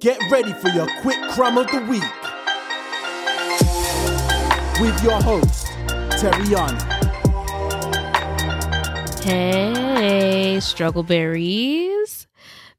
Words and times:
Get 0.00 0.20
ready 0.30 0.52
for 0.52 0.68
your 0.68 0.86
quick 1.00 1.18
crumb 1.32 1.58
of 1.58 1.66
the 1.72 1.80
week 1.80 2.04
with 4.80 5.02
your 5.02 5.20
host, 5.20 5.66
Terriana. 6.20 6.80
Hey, 9.24 10.60
struggle 10.60 11.02
berries. 11.02 12.28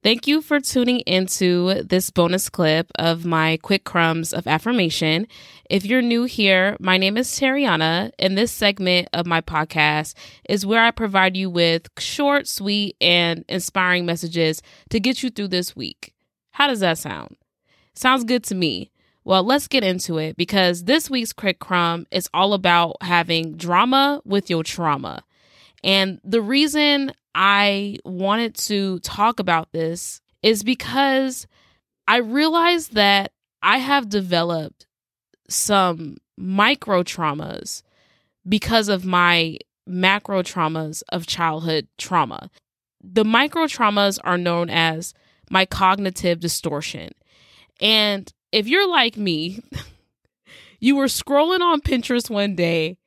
Thank 0.02 0.28
you 0.28 0.42
for 0.42 0.62
tuning 0.62 1.02
into 1.02 1.84
this 1.84 2.10
bonus 2.10 2.48
clip 2.48 2.90
of 2.98 3.26
my 3.26 3.60
quick 3.64 3.84
crumbs 3.84 4.32
of 4.32 4.48
affirmation. 4.48 5.28
If 5.70 5.84
you're 5.84 6.02
new 6.02 6.24
here, 6.24 6.78
my 6.80 6.96
name 6.96 7.18
is 7.18 7.28
Terriana, 7.28 8.12
and 8.18 8.38
this 8.38 8.54
segment 8.54 9.10
of 9.12 9.26
my 9.26 9.42
podcast 9.42 10.14
is 10.48 10.66
where 10.66 10.82
I 10.82 10.92
provide 10.92 11.36
you 11.36 11.50
with 11.50 11.90
short, 12.00 12.48
sweet, 12.48 12.96
and 13.02 13.44
inspiring 13.50 14.06
messages 14.06 14.62
to 14.90 15.02
get 15.02 15.22
you 15.22 15.30
through 15.30 15.50
this 15.50 15.76
week. 15.76 16.14
How 16.52 16.68
does 16.68 16.80
that 16.82 16.98
sound? 16.98 17.38
Sounds 17.94 18.24
good 18.24 18.44
to 18.46 18.56
me. 18.56 18.92
Well, 19.24 19.44
let's 19.44 19.68
get 19.68 19.84
into 19.84 20.18
it 20.18 20.38
because 20.38 20.86
this 20.86 21.10
week's 21.10 21.34
Quick 21.34 21.60
Crumb 21.60 22.08
is 22.12 22.30
all 22.34 22.54
about 22.54 22.98
having 23.02 23.58
drama 23.58 24.22
with 24.26 24.50
your 24.50 24.64
trauma. 24.64 25.24
And 25.84 26.20
the 26.24 26.42
reason 26.42 27.14
I 27.36 27.98
wanted 28.04 28.56
to 28.56 29.00
talk 29.00 29.40
about 29.40 29.72
this 29.72 30.22
is 30.42 30.64
because 30.64 31.48
I 32.08 32.18
realized 32.18 32.96
that 32.96 33.32
I 33.62 33.78
have 33.78 34.10
developed 34.10 34.88
some 35.50 36.18
micro 36.38 37.04
traumas 37.04 37.84
because 38.48 38.88
of 38.90 39.06
my 39.06 39.58
macro 39.86 40.42
traumas 40.42 41.04
of 41.10 41.28
childhood 41.28 41.88
trauma. 41.98 42.50
The 43.02 43.26
micro 43.26 43.66
traumas 43.66 44.20
are 44.24 44.38
known 44.38 44.70
as 44.70 45.14
my 45.50 45.66
cognitive 45.66 46.40
distortion. 46.40 47.12
And 47.82 48.32
if 48.52 48.68
you're 48.68 48.90
like 48.90 49.18
me, 49.18 49.64
you 50.80 50.96
were 50.96 51.06
scrolling 51.06 51.62
on 51.62 51.82
Pinterest 51.82 52.30
one 52.30 52.56
day 52.56 52.98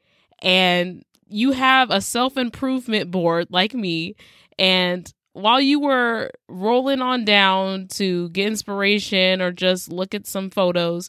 and 0.40 1.04
you 1.32 1.52
have 1.52 1.90
a 1.90 2.00
self 2.00 2.36
improvement 2.36 3.10
board 3.10 3.48
like 3.50 3.74
me, 3.74 4.16
and 4.58 5.12
while 5.32 5.60
you 5.60 5.80
were 5.80 6.30
rolling 6.48 7.00
on 7.00 7.24
down 7.24 7.88
to 7.88 8.28
get 8.30 8.48
inspiration 8.48 9.40
or 9.40 9.50
just 9.50 9.90
look 9.90 10.14
at 10.14 10.26
some 10.26 10.50
photos, 10.50 11.08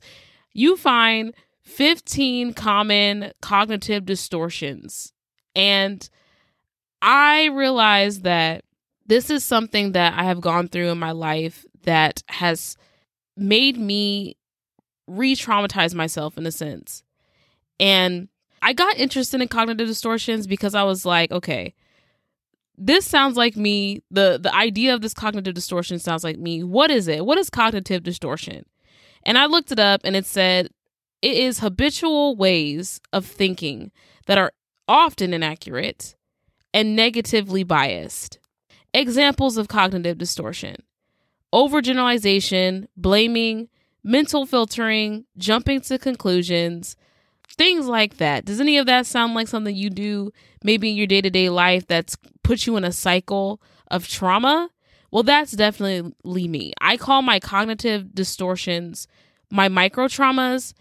you 0.53 0.77
find 0.77 1.33
15 1.63 2.53
common 2.53 3.33
cognitive 3.41 4.05
distortions. 4.05 5.11
And 5.55 6.07
I 7.01 7.47
realized 7.47 8.23
that 8.23 8.63
this 9.05 9.29
is 9.29 9.43
something 9.43 9.91
that 9.93 10.17
I 10.17 10.23
have 10.23 10.41
gone 10.41 10.67
through 10.67 10.89
in 10.89 10.99
my 10.99 11.11
life 11.11 11.65
that 11.83 12.23
has 12.27 12.77
made 13.35 13.77
me 13.77 14.37
re 15.07 15.35
traumatize 15.35 15.93
myself 15.93 16.37
in 16.37 16.45
a 16.45 16.51
sense. 16.51 17.03
And 17.79 18.29
I 18.61 18.73
got 18.73 18.97
interested 18.97 19.41
in 19.41 19.47
cognitive 19.47 19.87
distortions 19.87 20.47
because 20.47 20.73
I 20.73 20.83
was 20.83 21.05
like, 21.05 21.31
okay, 21.31 21.73
this 22.77 23.05
sounds 23.05 23.35
like 23.35 23.55
me. 23.57 24.01
The 24.09 24.39
the 24.41 24.53
idea 24.55 24.93
of 24.93 25.01
this 25.01 25.13
cognitive 25.13 25.53
distortion 25.53 25.99
sounds 25.99 26.23
like 26.23 26.37
me. 26.37 26.63
What 26.63 26.89
is 26.89 27.07
it? 27.07 27.25
What 27.25 27.37
is 27.37 27.49
cognitive 27.49 28.03
distortion? 28.03 28.65
And 29.23 29.37
I 29.37 29.45
looked 29.45 29.71
it 29.71 29.79
up 29.79 30.01
and 30.03 30.15
it 30.15 30.25
said 30.25 30.69
it 31.21 31.37
is 31.37 31.59
habitual 31.59 32.35
ways 32.35 32.99
of 33.11 33.25
thinking 33.25 33.91
that 34.27 34.37
are 34.37 34.51
often 34.87 35.33
inaccurate 35.33 36.15
and 36.73 36.95
negatively 36.95 37.63
biased. 37.63 38.39
Examples 38.93 39.57
of 39.57 39.67
cognitive 39.67 40.17
distortion 40.17 40.77
overgeneralization, 41.53 42.87
blaming, 42.97 43.69
mental 44.03 44.45
filtering, 44.47 45.23
jumping 45.37 45.79
to 45.79 45.99
conclusions, 45.99 46.95
things 47.47 47.85
like 47.85 48.17
that. 48.17 48.43
Does 48.43 48.59
any 48.59 48.79
of 48.79 48.87
that 48.87 49.05
sound 49.05 49.35
like 49.35 49.47
something 49.47 49.75
you 49.75 49.91
do 49.91 50.31
maybe 50.63 50.89
in 50.89 50.95
your 50.95 51.05
day 51.05 51.21
to 51.21 51.29
day 51.29 51.49
life 51.49 51.85
that's 51.85 52.17
put 52.43 52.65
you 52.65 52.75
in 52.75 52.83
a 52.83 52.91
cycle 52.91 53.61
of 53.91 54.07
trauma? 54.07 54.69
Well, 55.11 55.21
that's 55.21 55.51
definitely 55.51 56.47
me. 56.47 56.73
I 56.81 56.97
call 56.97 57.21
my 57.21 57.39
cognitive 57.39 58.15
distortions 58.15 59.07
my 59.53 59.69
micro 59.69 60.07
traumas. 60.07 60.73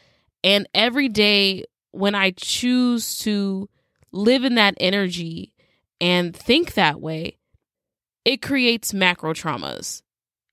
And 0.42 0.66
every 0.74 1.08
day 1.08 1.64
when 1.92 2.14
I 2.14 2.32
choose 2.32 3.18
to 3.18 3.68
live 4.10 4.44
in 4.44 4.56
that 4.56 4.74
energy 4.80 5.52
and 6.00 6.34
think 6.34 6.74
that 6.74 7.00
way, 7.00 7.36
it 8.24 8.42
creates 8.42 8.94
macro 8.94 9.32
traumas. 9.32 10.02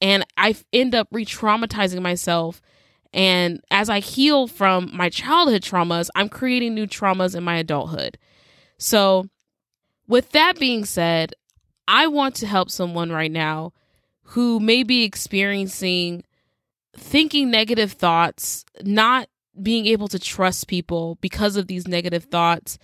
And 0.02 0.26
I 0.38 0.56
end 0.72 0.96
up 0.96 1.08
re 1.12 1.26
traumatizing 1.26 2.02
myself 2.02 2.62
and 3.14 3.62
as 3.72 3.90
I 3.90 4.00
heal 4.00 4.48
from 4.48 4.92
my 4.94 5.10
childhood 5.10 5.64
traumas, 5.64 6.10
I'm 6.16 6.30
creating 6.30 6.76
new 6.76 6.86
traumas 6.86 7.36
in 7.36 7.44
my 7.44 7.58
adulthood. 7.58 8.18
So, 8.78 9.26
with 10.08 10.32
that 10.32 10.60
being 10.60 10.86
said, 10.86 11.34
I 11.88 12.08
want 12.08 12.36
to 12.36 12.48
help 12.48 12.70
someone 12.70 13.12
right 13.12 13.32
now 13.32 13.74
who 14.24 14.60
may 14.60 14.84
be 14.84 15.04
experiencing 15.04 16.24
thinking 16.96 17.50
negative 17.50 17.94
thoughts, 17.94 18.64
not 18.84 19.28
being 19.60 19.88
able 19.88 20.08
to 20.10 20.20
trust 20.20 20.68
people 20.68 21.18
because 21.20 21.56
of 21.56 21.68
these 21.68 21.88
negative 21.88 22.26
thoughts, 22.26 22.78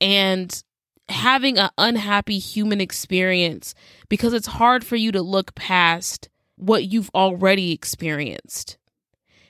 and 0.00 0.62
having 1.08 1.58
an 1.58 1.70
unhappy 1.78 2.38
human 2.38 2.80
experience 2.80 3.74
because 4.08 4.32
it's 4.32 4.46
hard 4.46 4.84
for 4.84 4.96
you 4.96 5.12
to 5.12 5.22
look 5.22 5.54
past 5.54 6.28
what 6.56 6.84
you've 6.84 7.10
already 7.14 7.72
experienced. 7.72 8.76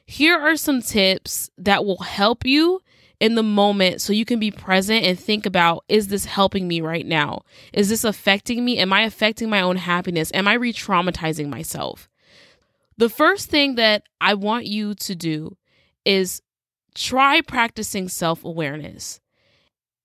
Here 0.04 0.38
are 0.38 0.56
some 0.56 0.82
tips 0.82 1.50
that 1.58 1.84
will 1.84 1.98
help 1.98 2.44
you 2.44 2.80
in 3.18 3.34
the 3.34 3.42
moment 3.42 4.00
so 4.00 4.12
you 4.12 4.24
can 4.24 4.38
be 4.38 4.50
present 4.50 5.04
and 5.04 5.18
think 5.18 5.46
about 5.46 5.84
is 5.88 6.08
this 6.08 6.26
helping 6.26 6.68
me 6.68 6.80
right 6.80 7.06
now? 7.06 7.42
Is 7.72 7.88
this 7.88 8.04
affecting 8.04 8.64
me? 8.64 8.78
Am 8.78 8.92
I 8.92 9.02
affecting 9.02 9.48
my 9.48 9.60
own 9.60 9.76
happiness? 9.76 10.30
Am 10.34 10.46
I 10.46 10.54
re 10.54 10.72
traumatizing 10.72 11.48
myself? 11.48 12.08
The 12.98 13.08
first 13.08 13.50
thing 13.50 13.74
that 13.76 14.04
I 14.20 14.34
want 14.34 14.66
you 14.66 14.94
to 14.94 15.14
do 15.14 15.56
is 16.04 16.42
try 16.94 17.40
practicing 17.40 18.08
self 18.08 18.44
awareness. 18.44 19.20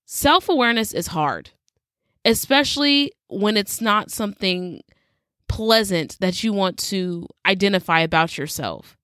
Self 0.04 0.48
awareness 0.48 0.92
is 0.92 1.08
hard, 1.08 1.50
especially 2.24 3.12
when 3.28 3.56
it's 3.56 3.80
not 3.80 4.10
something 4.10 4.82
pleasant 5.48 6.16
that 6.20 6.42
you 6.42 6.52
want 6.52 6.78
to 6.78 7.26
identify 7.46 8.00
about 8.00 8.38
yourself. 8.38 8.96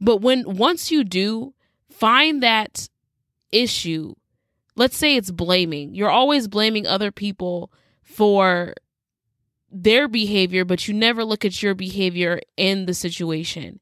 But 0.00 0.18
when 0.18 0.56
once 0.56 0.90
you 0.90 1.04
do 1.04 1.54
find 1.90 2.42
that 2.42 2.88
issue, 3.52 4.14
let's 4.74 4.96
say 4.96 5.16
it's 5.16 5.30
blaming, 5.30 5.94
you're 5.94 6.10
always 6.10 6.48
blaming 6.48 6.86
other 6.86 7.10
people 7.10 7.72
for 8.02 8.74
their 9.70 10.08
behavior, 10.08 10.64
but 10.64 10.86
you 10.86 10.94
never 10.94 11.24
look 11.24 11.44
at 11.44 11.62
your 11.62 11.74
behavior 11.74 12.40
in 12.56 12.86
the 12.86 12.94
situation. 12.94 13.80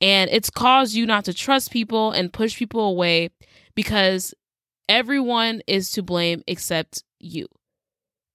And 0.00 0.30
it's 0.30 0.50
caused 0.50 0.94
you 0.94 1.06
not 1.06 1.24
to 1.24 1.34
trust 1.34 1.70
people 1.70 2.12
and 2.12 2.32
push 2.32 2.56
people 2.56 2.84
away 2.84 3.30
because 3.74 4.34
everyone 4.88 5.62
is 5.66 5.90
to 5.92 6.02
blame 6.02 6.42
except 6.46 7.02
you. 7.18 7.46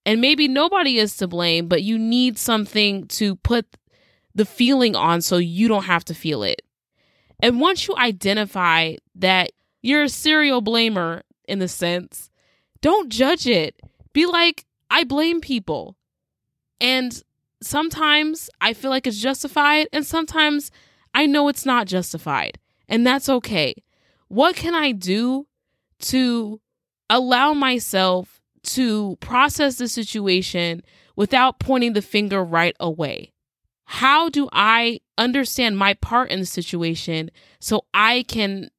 And 0.04 0.20
maybe 0.20 0.48
nobody 0.48 0.98
is 0.98 1.16
to 1.18 1.28
blame, 1.28 1.68
but 1.68 1.82
you 1.82 1.98
need 1.98 2.38
something 2.38 3.06
to 3.08 3.36
put 3.36 3.66
the 4.34 4.44
feeling 4.44 4.96
on 4.96 5.20
so 5.20 5.36
you 5.36 5.68
don't 5.68 5.84
have 5.84 6.04
to 6.06 6.14
feel 6.14 6.42
it. 6.42 6.62
And 7.40 7.60
once 7.60 7.86
you 7.86 7.96
identify 7.96 8.96
that 9.16 9.52
you're 9.82 10.04
a 10.04 10.08
serial 10.08 10.62
blamer 10.62 11.22
in 11.46 11.58
the 11.58 11.68
sense, 11.68 12.30
don't 12.80 13.10
judge 13.10 13.46
it. 13.46 13.80
Be 14.12 14.26
like, 14.26 14.64
I 14.90 15.04
blame 15.04 15.40
people. 15.40 15.96
And 16.80 17.22
sometimes 17.62 18.50
I 18.60 18.72
feel 18.72 18.90
like 18.90 19.06
it's 19.06 19.20
justified, 19.20 19.88
and 19.92 20.04
sometimes 20.04 20.70
I 21.14 21.26
know 21.26 21.48
it's 21.48 21.66
not 21.66 21.86
justified. 21.86 22.58
And 22.88 23.06
that's 23.06 23.28
okay. 23.28 23.74
What 24.28 24.56
can 24.56 24.74
I 24.74 24.92
do 24.92 25.46
to 26.02 26.60
allow 27.10 27.52
myself 27.52 28.40
to 28.64 29.16
process 29.20 29.76
the 29.76 29.88
situation 29.88 30.82
without 31.16 31.58
pointing 31.58 31.94
the 31.94 32.02
finger 32.02 32.44
right 32.44 32.76
away? 32.78 33.32
how 33.92 34.30
do 34.30 34.48
I 34.52 35.00
understand 35.18 35.76
my 35.76 35.92
part 35.92 36.30
in 36.30 36.40
the 36.40 36.46
situation 36.46 37.30
so 37.60 37.84
I 37.92 38.24
can 38.26 38.70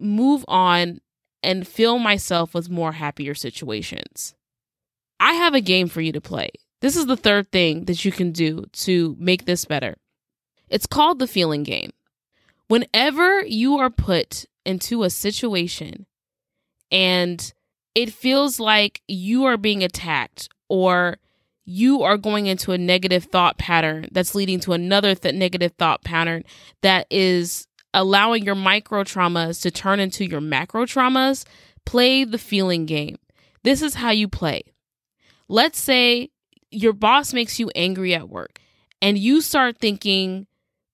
move 0.00 0.44
on 0.46 1.00
and 1.42 1.66
fill 1.66 1.98
myself 1.98 2.54
with 2.54 2.70
more 2.70 2.92
happier 2.92 3.34
situations? 3.34 4.36
I 5.18 5.32
have 5.32 5.54
a 5.54 5.60
game 5.60 5.88
for 5.88 6.00
you 6.00 6.12
to 6.12 6.20
play. 6.20 6.50
This 6.80 6.94
is 6.94 7.06
the 7.06 7.16
third 7.16 7.50
thing 7.50 7.86
that 7.86 8.04
you 8.04 8.12
can 8.12 8.30
do 8.30 8.66
to 8.72 9.16
make 9.18 9.46
this 9.46 9.64
better. 9.64 9.96
It's 10.68 10.86
called 10.86 11.18
the 11.18 11.26
feeling 11.26 11.64
game. 11.64 11.90
Whenever 12.68 13.44
you 13.44 13.78
are 13.78 13.90
put 13.90 14.44
into 14.64 15.02
a 15.02 15.10
situation 15.10 16.06
and 16.92 17.52
it 17.94 18.12
feels 18.12 18.60
like 18.60 19.02
you 19.08 19.44
are 19.44 19.56
being 19.56 19.82
attacked 19.82 20.48
or 20.68 21.18
you 21.64 22.02
are 22.02 22.16
going 22.16 22.46
into 22.46 22.72
a 22.72 22.78
negative 22.78 23.24
thought 23.24 23.58
pattern 23.58 24.08
that's 24.12 24.34
leading 24.34 24.60
to 24.60 24.72
another 24.72 25.14
th- 25.14 25.34
negative 25.34 25.72
thought 25.78 26.04
pattern 26.04 26.44
that 26.82 27.06
is 27.10 27.66
allowing 27.94 28.44
your 28.44 28.54
micro 28.54 29.04
traumas 29.04 29.60
to 29.62 29.70
turn 29.70 30.00
into 30.00 30.24
your 30.24 30.40
macro 30.40 30.84
traumas, 30.84 31.44
play 31.84 32.24
the 32.24 32.38
feeling 32.38 32.86
game. 32.86 33.16
This 33.62 33.82
is 33.82 33.94
how 33.94 34.10
you 34.10 34.28
play. 34.28 34.62
Let's 35.48 35.78
say 35.78 36.30
your 36.70 36.92
boss 36.92 37.32
makes 37.32 37.58
you 37.58 37.70
angry 37.74 38.14
at 38.14 38.28
work 38.28 38.58
and 39.00 39.18
you 39.18 39.40
start 39.40 39.78
thinking, 39.78 40.46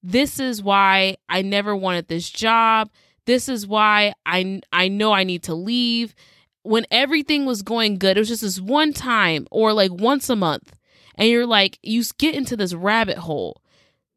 this 0.03 0.39
is 0.39 0.63
why 0.63 1.17
I 1.29 1.43
never 1.43 1.75
wanted 1.75 2.09
this 2.09 2.29
job. 2.29 2.91
This 3.29 3.51
is 3.51 3.67
why 3.67 4.15
I, 4.25 4.63
I 4.73 4.89
know 4.89 5.13
I 5.13 5.23
need 5.23 5.43
to 5.43 5.55
leave. 5.55 6.15
When 6.63 6.87
everything 6.91 7.45
was 7.45 7.61
going 7.61 7.99
good, 7.99 8.17
it 8.17 8.21
was 8.21 8.29
just 8.29 8.41
this 8.41 8.59
one 8.59 8.95
time 8.95 9.47
or 9.51 9.75
like 9.75 9.93
once 9.93 10.31
a 10.31 10.35
month. 10.35 10.75
And 11.15 11.29
you're 11.29 11.45
like, 11.45 11.79
you 11.83 12.03
get 12.17 12.35
into 12.35 12.57
this 12.57 12.73
rabbit 12.73 13.19
hole. 13.19 13.61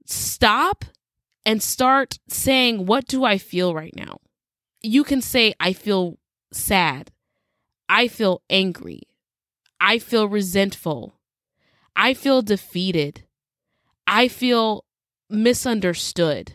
Stop 0.05 0.85
and 1.45 1.61
start 1.61 2.19
saying, 2.29 2.85
What 2.85 3.05
do 3.05 3.25
I 3.25 3.37
feel 3.37 3.75
right 3.75 3.93
now? 3.97 4.19
You 4.81 5.03
can 5.03 5.21
say, 5.21 5.55
I 5.59 5.73
feel 5.73 6.17
sad. 6.53 7.11
I 7.89 8.07
feel 8.07 8.41
angry. 8.49 9.01
I 9.81 9.99
feel 9.99 10.29
resentful. 10.29 11.19
I 11.97 12.13
feel 12.13 12.41
defeated. 12.41 13.25
I 14.07 14.29
feel 14.29 14.85
misunderstood. 15.29 16.53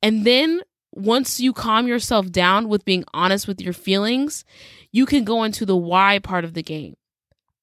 And 0.00 0.24
then 0.24 0.60
once 0.92 1.40
you 1.40 1.52
calm 1.52 1.88
yourself 1.88 2.30
down 2.30 2.68
with 2.68 2.84
being 2.84 3.04
honest 3.14 3.48
with 3.48 3.60
your 3.60 3.72
feelings, 3.72 4.44
you 4.90 5.06
can 5.06 5.24
go 5.24 5.42
into 5.42 5.64
the 5.64 5.76
why 5.76 6.18
part 6.18 6.44
of 6.44 6.54
the 6.54 6.62
game. 6.62 6.94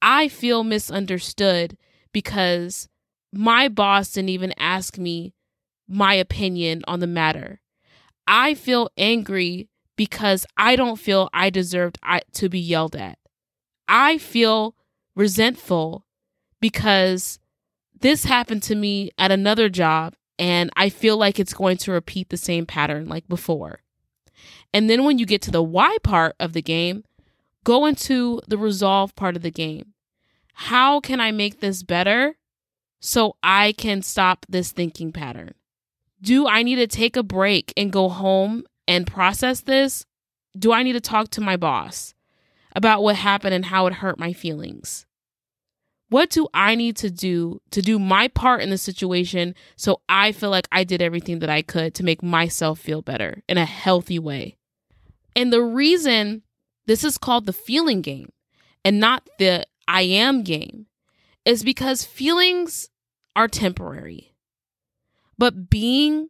I 0.02 0.28
feel 0.28 0.64
misunderstood 0.64 1.78
because 2.12 2.90
my 3.31 3.68
boss 3.68 4.12
didn't 4.14 4.30
even 4.30 4.54
ask 4.58 4.98
me 4.98 5.34
my 5.88 6.16
opinion 6.16 6.81
on 6.88 7.00
the 7.00 7.08
matter. 7.08 7.62
I 8.28 8.56
feel 8.56 8.90
angry 8.98 9.70
because 9.96 10.46
I 10.58 10.75
don't 10.75 10.98
feel 10.98 11.30
I 11.34 11.50
deserved 11.50 12.00
to 12.34 12.50
be 12.50 12.60
yelled 12.60 12.96
at. 12.96 13.20
I 13.88 14.18
feel 14.18 14.75
resentful 15.16 16.06
because 16.62 17.40
this 18.00 18.24
happened 18.25 18.64
to 18.64 18.75
me 18.75 19.12
at 19.18 19.32
another 19.32 19.70
job 19.70 20.14
and 20.39 20.71
I 20.75 20.89
feel 20.89 21.18
like 21.18 21.39
it's 21.39 21.53
going 21.53 21.77
to 21.77 21.91
repeat 21.91 22.30
the 22.30 22.38
same 22.38 22.65
pattern 22.65 23.07
like 23.07 23.27
before. 23.27 23.81
And 24.74 24.89
then 24.89 25.03
when 25.03 25.19
you 25.19 25.25
get 25.25 25.41
to 25.44 25.51
the 25.51 25.62
why 25.62 25.97
part 26.03 26.36
of 26.39 26.53
the 26.53 26.62
game, 26.62 27.03
go 27.63 27.86
into 27.86 28.41
the 28.47 28.57
resolve 28.57 29.15
part 29.15 29.36
of 29.36 29.41
the 29.41 29.51
game. 29.51 29.94
How 30.53 31.00
can 31.00 31.19
I 31.19 31.31
make 31.31 31.59
this 31.59 31.83
better 31.83 32.38
so 33.00 33.36
I 33.44 33.74
can 33.74 34.01
stop 34.01 34.45
this 34.50 34.71
thinking 34.71 35.12
pattern? 35.12 35.53
do 36.21 36.47
I 36.47 36.63
need 36.63 36.75
to 36.75 36.88
take 36.88 37.15
a 37.15 37.24
break 37.24 37.74
and 37.77 37.91
go 37.91 38.09
home 38.09 38.63
and 38.88 39.07
process 39.07 39.62
this? 39.62 40.06
Do 40.57 40.71
I 40.71 40.83
need 40.83 40.94
to 40.94 41.01
talk 41.01 41.30
to 41.31 41.41
my 41.41 41.57
boss 41.57 42.13
about 42.75 43.03
what 43.03 43.15
happened 43.15 43.53
and 43.53 43.65
how 43.65 43.88
it 43.88 43.94
hurt 43.94 44.19
my 44.19 44.33
feelings? 44.33 45.06
What 46.10 46.32
do 46.32 46.48
I 46.54 46.74
need 46.74 46.98
to 46.98 47.12
do 47.12 47.62
to 47.72 47.82
do 47.82 48.00
my 48.00 48.28
part 48.28 48.62
in 48.62 48.72
the 48.72 48.78
situation 48.78 49.54
so 49.76 50.02
I 50.10 50.32
feel 50.32 50.50
like 50.50 50.68
I 50.72 50.84
did 50.84 51.02
everything 51.02 51.40
that 51.40 51.50
I 51.50 51.62
could 51.62 51.94
to 51.96 52.04
make 52.04 52.24
myself 52.24 52.80
feel 52.80 53.04
better 53.04 53.44
in 53.48 53.58
a 53.58 53.66
healthy 53.66 54.18
way? 54.18 54.58
And 55.36 55.54
the 55.54 55.62
reason 55.62 56.42
this 56.88 57.04
is 57.04 57.20
called 57.20 57.46
the 57.46 57.54
feeling 57.54 58.02
game 58.02 58.32
and 58.84 59.00
not 59.00 59.30
the 59.38 59.68
I 59.88 60.02
am 60.02 60.44
game 60.44 60.88
is 61.46 61.64
because 61.64 62.04
feelings 62.04 62.90
are 63.36 63.48
temporary. 63.48 64.34
But 65.38 65.70
being 65.70 66.30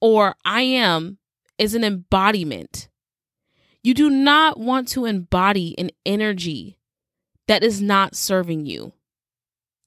or 0.00 0.36
I 0.44 0.62
am 0.62 1.18
is 1.58 1.74
an 1.74 1.82
embodiment. 1.82 2.88
You 3.82 3.94
do 3.94 4.10
not 4.10 4.58
want 4.58 4.88
to 4.88 5.04
embody 5.04 5.76
an 5.78 5.90
energy 6.04 6.75
that 7.48 7.62
is 7.62 7.80
not 7.80 8.14
serving 8.14 8.66
you. 8.66 8.92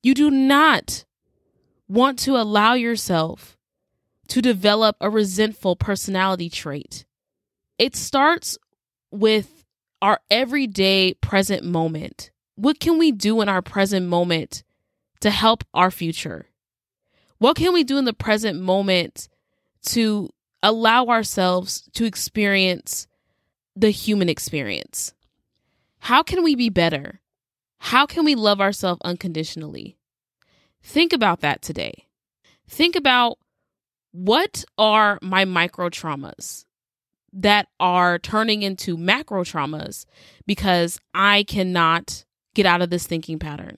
You 0.01 0.13
do 0.13 0.31
not 0.31 1.06
want 1.88 2.19
to 2.19 2.38
allow 2.38 2.73
yourself 2.73 3.57
to 4.29 4.41
develop 4.41 4.95
a 5.01 5.09
resentful 5.09 5.75
personality 5.75 6.50
trait. 6.50 7.06
It 7.77 7.95
starts 7.95 8.57
with 9.11 9.65
our 10.01 10.19
everyday 10.29 11.15
present 11.15 11.63
moment. 11.63 12.31
What 12.56 12.79
can 12.79 12.97
we 12.97 13.11
do 13.11 13.41
in 13.41 13.50
our 13.50 13.62
present 13.62 14.07
moment 14.07 14.63
to 15.21 15.29
help 15.29 15.63
our 15.73 15.91
future? 15.91 16.45
What 17.39 17.55
can 17.55 17.73
we 17.73 17.83
do 17.83 17.97
in 17.97 18.05
the 18.05 18.13
present 18.13 18.59
moment 18.62 19.27
to 19.88 20.29
allow 20.62 21.05
ourselves 21.05 21.89
to 21.94 22.05
experience 22.05 23.07
the 23.75 23.91
human 23.91 24.29
experience? 24.29 25.13
How 26.00 26.21
can 26.23 26.44
we 26.44 26.55
be 26.55 26.69
better? 26.69 27.21
How 27.79 28.05
can 28.05 28.25
we 28.25 28.35
love 28.35 28.61
ourselves 28.61 29.01
unconditionally? 29.03 29.97
Think 30.83 31.13
about 31.13 31.41
that 31.41 31.61
today. 31.61 32.05
Think 32.67 32.95
about 32.95 33.37
what 34.11 34.63
are 34.77 35.19
my 35.21 35.45
micro 35.45 35.89
traumas 35.89 36.65
that 37.31 37.67
are 37.79 38.17
turning 38.19 38.63
into 38.63 38.97
macro 38.97 39.43
traumas 39.43 40.05
because 40.45 40.99
I 41.13 41.43
cannot 41.43 42.25
get 42.55 42.65
out 42.65 42.81
of 42.81 42.89
this 42.89 43.05
thinking 43.05 43.39
pattern. 43.39 43.77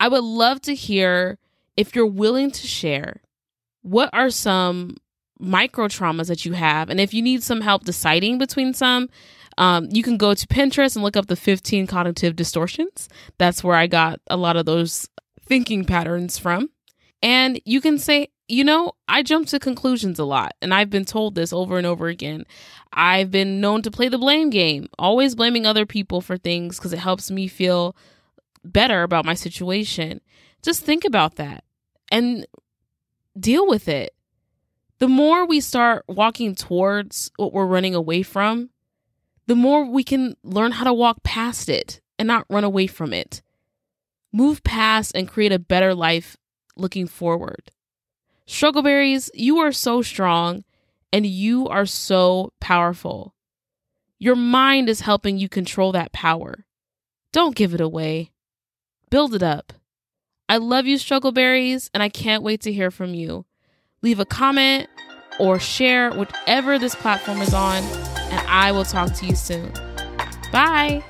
I 0.00 0.08
would 0.08 0.24
love 0.24 0.60
to 0.62 0.74
hear 0.74 1.38
if 1.76 1.94
you're 1.94 2.06
willing 2.06 2.50
to 2.50 2.66
share, 2.66 3.22
what 3.82 4.10
are 4.12 4.30
some 4.30 4.96
micro 5.38 5.86
traumas 5.86 6.28
that 6.28 6.44
you 6.44 6.54
have? 6.54 6.90
And 6.90 7.00
if 7.00 7.14
you 7.14 7.22
need 7.22 7.42
some 7.42 7.60
help 7.60 7.84
deciding 7.84 8.38
between 8.38 8.74
some, 8.74 9.08
um, 9.58 9.88
you 9.90 10.02
can 10.02 10.16
go 10.16 10.34
to 10.34 10.46
Pinterest 10.46 10.96
and 10.96 11.02
look 11.02 11.16
up 11.16 11.26
the 11.26 11.36
15 11.36 11.86
cognitive 11.86 12.36
distortions. 12.36 13.08
That's 13.38 13.64
where 13.64 13.76
I 13.76 13.86
got 13.86 14.20
a 14.28 14.36
lot 14.36 14.56
of 14.56 14.66
those 14.66 15.08
thinking 15.42 15.84
patterns 15.84 16.38
from. 16.38 16.70
And 17.22 17.60
you 17.64 17.80
can 17.80 17.98
say, 17.98 18.28
you 18.48 18.62
know, 18.62 18.92
I 19.08 19.22
jump 19.22 19.48
to 19.48 19.58
conclusions 19.58 20.18
a 20.18 20.24
lot, 20.24 20.54
and 20.62 20.72
I've 20.72 20.90
been 20.90 21.04
told 21.04 21.34
this 21.34 21.52
over 21.52 21.78
and 21.78 21.86
over 21.86 22.06
again. 22.06 22.44
I've 22.92 23.30
been 23.30 23.60
known 23.60 23.82
to 23.82 23.90
play 23.90 24.08
the 24.08 24.18
blame 24.18 24.50
game, 24.50 24.88
always 24.98 25.34
blaming 25.34 25.66
other 25.66 25.86
people 25.86 26.20
for 26.20 26.36
things 26.36 26.76
because 26.76 26.92
it 26.92 27.00
helps 27.00 27.30
me 27.30 27.48
feel 27.48 27.96
better 28.64 29.02
about 29.02 29.24
my 29.24 29.34
situation. 29.34 30.20
Just 30.62 30.84
think 30.84 31.04
about 31.04 31.36
that 31.36 31.64
and 32.10 32.46
deal 33.38 33.66
with 33.66 33.88
it. 33.88 34.14
The 34.98 35.08
more 35.08 35.44
we 35.44 35.60
start 35.60 36.04
walking 36.08 36.54
towards 36.54 37.30
what 37.36 37.52
we're 37.52 37.66
running 37.66 37.94
away 37.94 38.22
from, 38.22 38.70
the 39.46 39.54
more 39.54 39.84
we 39.84 40.04
can 40.04 40.36
learn 40.42 40.72
how 40.72 40.84
to 40.84 40.92
walk 40.92 41.22
past 41.22 41.68
it 41.68 42.00
and 42.18 42.26
not 42.26 42.46
run 42.50 42.64
away 42.64 42.86
from 42.86 43.12
it. 43.12 43.42
Move 44.32 44.62
past 44.64 45.12
and 45.14 45.28
create 45.28 45.52
a 45.52 45.58
better 45.58 45.94
life 45.94 46.36
looking 46.76 47.06
forward. 47.06 47.70
Struggleberries, 48.46 49.30
you 49.34 49.58
are 49.58 49.72
so 49.72 50.02
strong 50.02 50.64
and 51.12 51.26
you 51.26 51.68
are 51.68 51.86
so 51.86 52.52
powerful. 52.60 53.34
Your 54.18 54.36
mind 54.36 54.88
is 54.88 55.00
helping 55.00 55.38
you 55.38 55.48
control 55.48 55.92
that 55.92 56.12
power. 56.12 56.66
Don't 57.32 57.56
give 57.56 57.74
it 57.74 57.80
away. 57.80 58.30
Build 59.10 59.34
it 59.34 59.42
up. 59.42 59.72
I 60.48 60.58
love 60.58 60.86
you, 60.86 60.96
Struggleberries, 60.96 61.90
and 61.92 62.02
I 62.02 62.08
can't 62.08 62.42
wait 62.42 62.60
to 62.62 62.72
hear 62.72 62.90
from 62.90 63.14
you. 63.14 63.46
Leave 64.02 64.20
a 64.20 64.24
comment 64.24 64.88
or 65.38 65.58
share 65.58 66.10
whatever 66.12 66.78
this 66.78 66.94
platform 66.94 67.40
is 67.42 67.54
on, 67.54 67.82
and 67.82 68.46
I 68.48 68.72
will 68.72 68.84
talk 68.84 69.12
to 69.14 69.26
you 69.26 69.34
soon. 69.34 69.72
Bye. 70.52 71.04